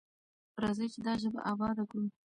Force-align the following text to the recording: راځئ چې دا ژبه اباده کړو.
راځئ 0.63 0.87
چې 0.93 0.99
دا 1.05 1.13
ژبه 1.21 1.39
اباده 1.51 1.83
کړو. 1.89 2.05